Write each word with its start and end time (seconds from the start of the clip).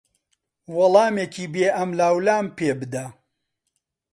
وەڵامێکی 0.75 1.45
بێ 1.53 1.67
ئەملاوئەولام 1.77 2.45
پێ 2.57 2.71
بدە. 2.79 3.05